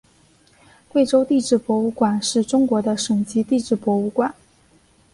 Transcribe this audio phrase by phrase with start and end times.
[0.89, 4.33] 贵州地质博物馆是中国的省级地质博物馆。